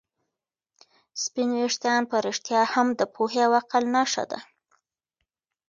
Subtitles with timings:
[1.23, 4.39] سپین ویښتان په رښتیا هم د پوهې او عقل نښه ده.